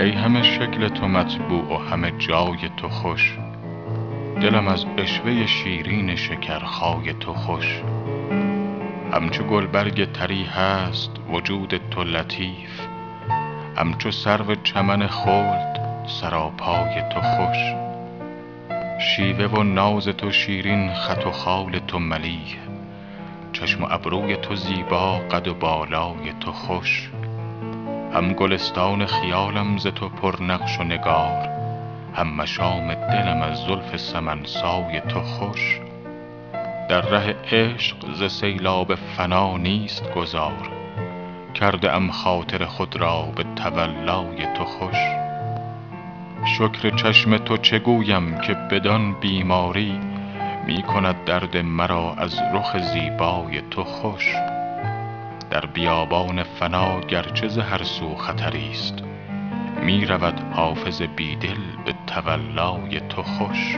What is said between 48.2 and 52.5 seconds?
که بدان بیماری می کند درد مرا از